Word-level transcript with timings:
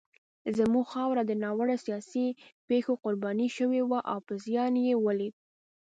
زموږ 0.57 0.85
خاوره 0.93 1.23
د 1.25 1.31
ناوړه 1.43 1.75
سیاسي 1.85 2.27
پېښو 2.67 2.93
قرباني 3.03 3.47
شوې 3.57 3.81
وه 3.89 3.99
او 4.13 4.19
زیان 4.45 4.73
یې 4.87 4.93
ولید. 5.05 5.33